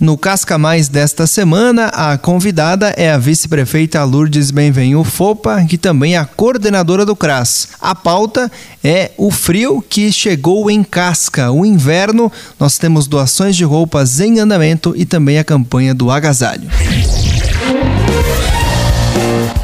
[0.00, 6.14] No Casca Mais desta semana, a convidada é a vice-prefeita Lourdes Benvenhu Fopa, que também
[6.14, 7.70] é a coordenadora do CRAS.
[7.80, 8.48] A pauta
[8.84, 11.50] é o frio que chegou em Casca.
[11.50, 12.30] O inverno,
[12.60, 16.70] nós temos doações de roupas em andamento e também a campanha do agasalho.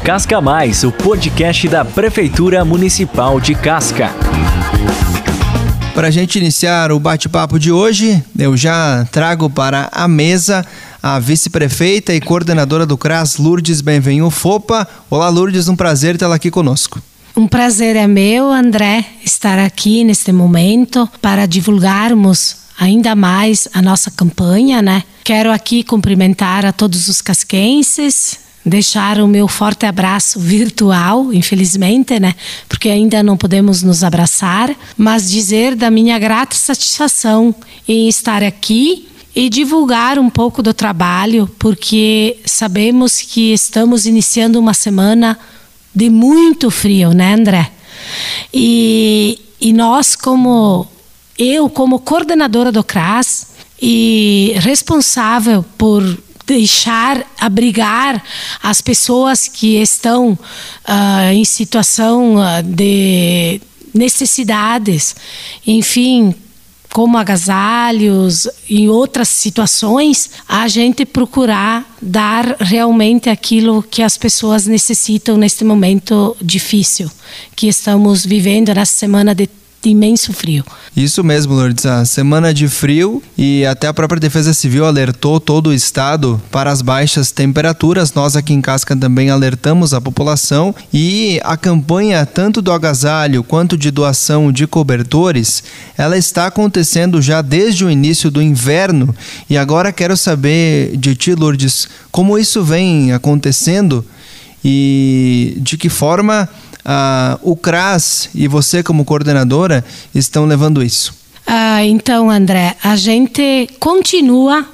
[0.03, 4.11] Casca Mais, o podcast da Prefeitura Municipal de Casca.
[5.95, 10.65] Para a gente iniciar o bate-papo de hoje, eu já trago para a mesa
[11.01, 14.85] a vice-prefeita e coordenadora do CRAS, Lourdes Benvenhu Fopa.
[15.09, 17.01] Olá, Lourdes, um prazer tê-la aqui conosco.
[17.33, 24.11] Um prazer é meu, André, estar aqui neste momento para divulgarmos ainda mais a nossa
[24.11, 25.01] campanha, né?
[25.23, 32.33] Quero aqui cumprimentar a todos os casquenses, deixar o meu forte abraço virtual, infelizmente, né?
[32.67, 37.53] Porque ainda não podemos nos abraçar, mas dizer da minha grata satisfação
[37.87, 44.73] em estar aqui e divulgar um pouco do trabalho, porque sabemos que estamos iniciando uma
[44.73, 45.37] semana
[45.93, 47.71] de muito frio, né, André?
[48.53, 50.87] E, e nós, como
[51.37, 53.47] eu, como coordenadora do CRAS
[53.81, 56.01] e responsável por
[56.45, 58.23] deixar abrigar
[58.61, 63.59] as pessoas que estão uh, em situação uh, de
[63.93, 65.15] necessidades,
[65.65, 66.35] enfim,
[66.95, 75.35] como agasalhos e outras situações, a gente procurar dar realmente aquilo que as pessoas necessitam
[75.35, 77.11] neste momento difícil
[77.53, 79.49] que estamos vivendo na semana de
[79.89, 80.63] imenso frio.
[80.95, 81.85] Isso mesmo, Lourdes.
[81.85, 86.71] A semana de frio e até a própria Defesa Civil alertou todo o estado para
[86.71, 88.13] as baixas temperaturas.
[88.13, 93.77] Nós aqui em Casca também alertamos a população e a campanha tanto do agasalho quanto
[93.77, 95.63] de doação de cobertores,
[95.97, 99.15] ela está acontecendo já desde o início do inverno.
[99.49, 104.05] E agora quero saber de ti, Lourdes, como isso vem acontecendo
[104.63, 106.49] e de que forma
[106.85, 111.13] ah, o CRAS e você como coordenadora estão levando isso?
[111.45, 114.65] Ah, então, André, a gente continua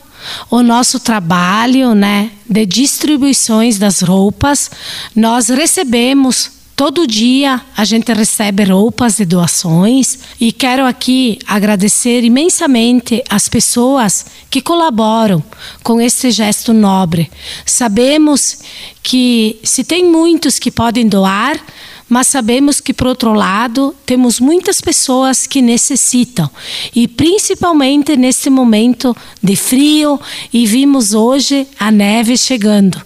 [0.49, 4.69] o nosso trabalho né, de distribuições das roupas.
[5.15, 13.23] Nós recebemos Todo dia a gente recebe roupas e doações e quero aqui agradecer imensamente
[13.29, 15.43] as pessoas que colaboram
[15.83, 17.29] com esse gesto nobre.
[17.67, 18.61] Sabemos
[19.03, 21.63] que se tem muitos que podem doar,
[22.11, 26.49] mas sabemos que, por outro lado, temos muitas pessoas que necessitam,
[26.93, 30.19] e principalmente nesse momento de frio,
[30.51, 33.01] e vimos hoje a neve chegando.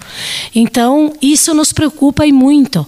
[0.56, 2.84] Então, isso nos preocupa e muito.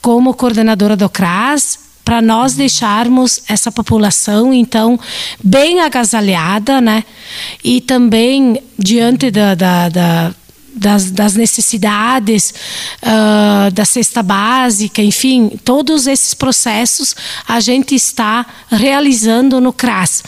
[0.00, 4.98] Como coordenadora do CRAS, para nós deixarmos essa população então
[5.44, 7.04] bem agasalhada, né?
[7.62, 10.34] E também diante da, da, da
[10.78, 12.54] das, das necessidades
[13.02, 17.14] uh, da cesta básica, enfim, todos esses processos
[17.46, 20.22] a gente está realizando no CRAS.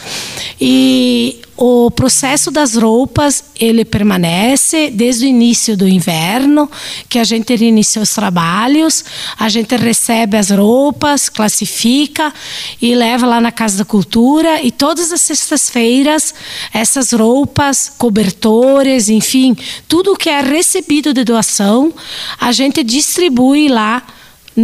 [0.60, 6.70] E o processo das roupas ele permanece desde o início do inverno,
[7.06, 9.04] que a gente inicia os trabalhos,
[9.38, 12.32] a gente recebe as roupas, classifica
[12.80, 14.62] e leva lá na Casa da Cultura.
[14.62, 16.32] E todas as sextas-feiras
[16.72, 19.54] essas roupas, cobertores, enfim,
[19.86, 21.92] tudo que é recebido de doação,
[22.40, 24.02] a gente distribui lá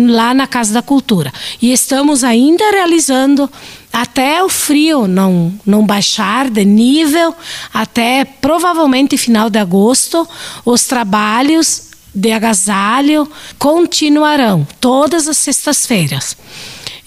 [0.08, 1.32] lá na Casa da Cultura.
[1.60, 3.50] E estamos ainda realizando
[3.92, 7.34] até o frio não, não baixar de nível,
[7.72, 10.28] até provavelmente final de agosto,
[10.64, 11.84] os trabalhos
[12.14, 16.36] de agasalho continuarão todas as sextas-feiras.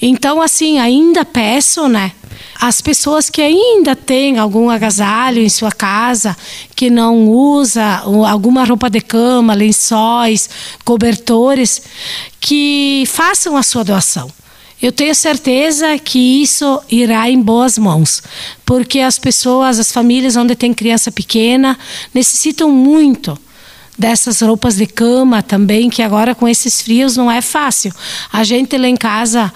[0.02, 2.14] Então, assim, ainda peço, né?
[2.62, 6.36] As pessoas que ainda têm algum agasalho em sua casa,
[6.76, 10.50] que não usa alguma roupa de cama, lençóis,
[10.84, 11.82] cobertores,
[12.38, 14.30] que façam a sua doação.
[14.82, 18.22] Eu tenho certeza que isso irá em boas mãos,
[18.66, 21.80] porque as pessoas, as famílias onde tem criança pequena,
[22.14, 23.38] necessitam muito
[23.98, 27.94] dessas roupas de cama também, que agora com esses frios não é fácil.
[28.32, 29.52] A gente lá em casa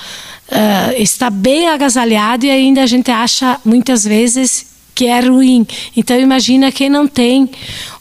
[0.53, 5.65] uh, está bem agasalhado e ainda a gente acha muitas vezes que é ruim.
[5.97, 7.49] Então imagina quem não tem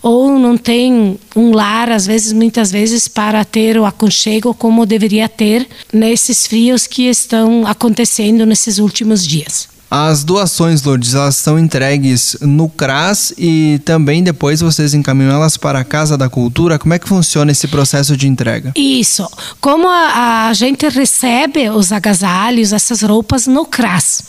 [0.02, 5.28] ou não tem um lar, às vezes, muitas vezes, para ter o aconchego como deveria
[5.28, 9.71] ter nesses frios que estão acontecendo nesses últimos dias.
[9.94, 15.80] As doações, Lourdes, elas são entregues no CRAS e também depois vocês encaminham elas para
[15.80, 16.78] a Casa da Cultura.
[16.78, 18.72] Como é que funciona esse processo de entrega?
[18.74, 19.28] Isso.
[19.60, 24.22] Como a, a gente recebe os agasalhos, essas roupas no CRAS.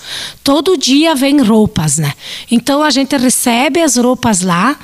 [0.44, 2.12] Todo dia vem roupas, né?
[2.52, 4.78] Então a gente recebe as roupas lá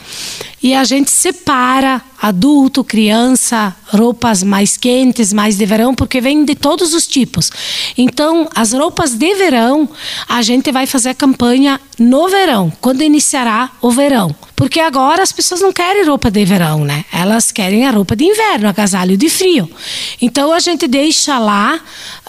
[0.61, 6.55] e a gente separa adulto, criança, roupas mais quentes, mais de verão, porque vem de
[6.55, 7.49] todos os tipos.
[7.97, 9.87] Então, as roupas de verão,
[10.27, 14.35] a gente vai fazer a campanha no verão, quando iniciará o verão.
[14.59, 17.05] Porque agora as pessoas não querem roupa de verão, né?
[17.13, 19.71] Elas querem a roupa de inverno, agasalho de frio.
[20.21, 21.79] Então a gente deixa lá,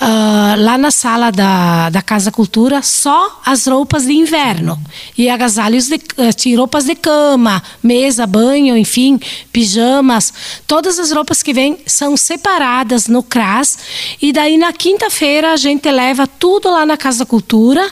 [0.01, 4.81] uh, lá na sala da, da Casa Cultura, só as roupas de inverno.
[5.19, 9.19] E agasalhos de uh, roupas de cama, mesa, banho, enfim,
[9.53, 10.33] pijamas.
[10.69, 13.77] Todas as roupas que vêm são separadas no CRAS.
[14.23, 17.91] E daí na quinta-feira a gente leva tudo lá na Casa Cultura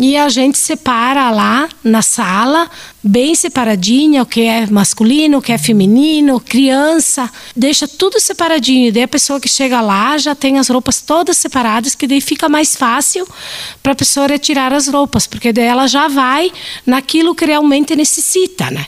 [0.00, 2.70] e a gente separa lá na sala,
[3.02, 8.92] bem separadinha, o que é masculino, o que é feminino, criança, deixa tudo separadinho.
[8.92, 12.48] Daí a pessoa que chega lá já tem as roupas todas separadas, que daí fica
[12.48, 13.26] mais fácil
[13.82, 16.52] para a pessoa retirar as roupas, porque daí ela já vai
[16.86, 18.86] naquilo que realmente necessita, né?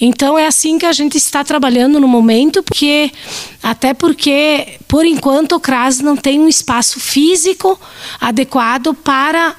[0.00, 3.12] Então é assim que a gente está trabalhando no momento, porque
[3.62, 7.80] até porque por enquanto o CRAS não tem um espaço físico
[8.20, 9.54] adequado para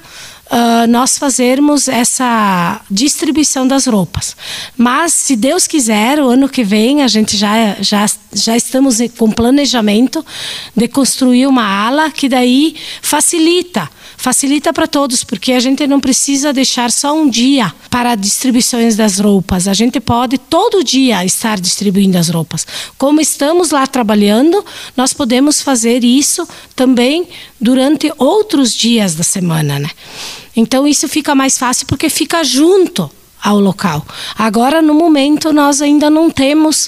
[0.52, 4.36] uh, nós fazermos essa distribuição das roupas.
[4.76, 9.30] Mas, se Deus quiser, o ano que vem a gente já, já, já estamos com
[9.30, 10.24] planejamento
[10.76, 13.88] de construir uma ala que daí facilita
[14.22, 19.18] facilita para todos, porque a gente não precisa deixar só um dia para distribuições das
[19.18, 19.66] roupas.
[19.66, 22.64] A gente pode todo dia estar distribuindo as roupas.
[22.96, 24.64] Como estamos lá trabalhando,
[24.96, 26.46] nós podemos fazer isso
[26.76, 27.26] também
[27.60, 29.90] durante outros dias da semana, né?
[30.56, 33.10] Então isso fica mais fácil porque fica junto
[33.42, 34.06] ao local.
[34.38, 36.86] Agora, no momento, nós ainda não temos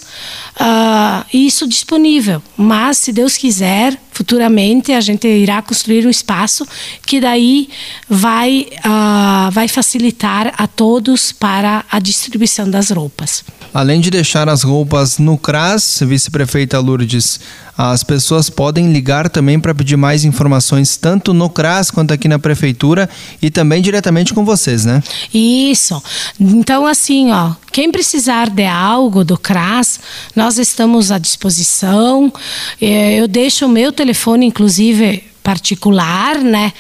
[0.61, 6.66] uh, isso disponível, mas se Deus quiser, futuramente a gente irá construir um espaço
[7.05, 7.69] que daí
[8.08, 13.44] vai, uh, vai facilitar a todos para a distribuição das roupas.
[13.75, 17.40] Além de deixar as roupas no CRAS, vice-prefeita Lourdes,
[17.76, 22.38] as pessoas podem ligar também para pedir mais informações, tanto no CRAS quanto aqui na
[22.38, 23.11] prefeitura
[23.43, 25.02] e também diretamente com vocês, né?
[25.32, 26.00] Isso.
[26.38, 29.99] Então, assim, ó, quem precisar de algo do CRAS,
[30.37, 32.32] nós estamos à disposição.
[32.81, 36.73] É, eu deixo o meu telefone, inclusive particular, né?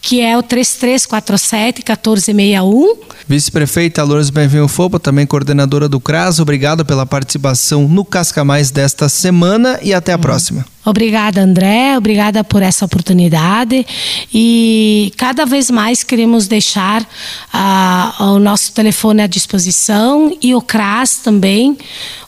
[0.07, 2.97] que é o 3347 1461.
[3.27, 9.09] Vice-prefeita Lourdes Benvinho Fopo, também coordenadora do CRAS, obrigado pela participação no Casca Mais desta
[9.09, 10.21] semana e até a uhum.
[10.21, 10.65] próxima.
[10.87, 11.97] Obrigada, André.
[11.97, 13.85] Obrigada por essa oportunidade.
[14.33, 21.17] E cada vez mais queremos deixar uh, o nosso telefone à disposição e o CRAS
[21.17, 21.77] também,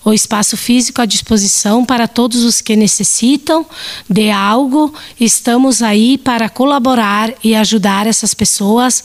[0.04, 3.66] o espaço físico à disposição para todos os que necessitam
[4.10, 4.94] de algo.
[5.18, 9.02] Estamos aí para colaborar e ajudar essas pessoas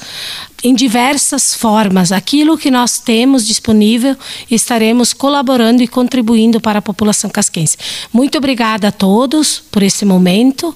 [0.64, 2.10] em diversas formas.
[2.10, 4.16] Aquilo que nós temos disponível,
[4.50, 7.76] estaremos colaborando e contribuindo para a população casquense.
[8.10, 10.74] Muito obrigada a todos por esse momento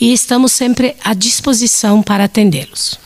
[0.00, 3.03] e estamos sempre à disposição para atendê-los.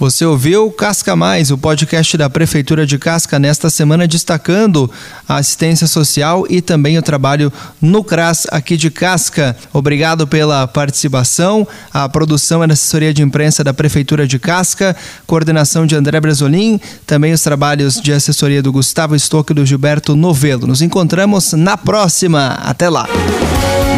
[0.00, 4.90] Você ouviu Casca Mais, o podcast da Prefeitura de Casca, nesta semana destacando
[5.28, 7.52] a assistência social e também o trabalho
[7.82, 9.54] no CRAS aqui de Casca.
[9.74, 11.68] Obrigado pela participação.
[11.92, 16.80] A produção e a assessoria de imprensa da Prefeitura de Casca, coordenação de André Brasolim,
[17.06, 20.66] também os trabalhos de assessoria do Gustavo Stock e do Gilberto Novelo.
[20.66, 22.58] Nos encontramos na próxima.
[22.62, 23.06] Até lá.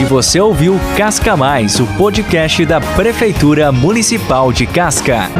[0.00, 5.30] E você ouviu Casca Mais, o podcast da Prefeitura Municipal de Casca.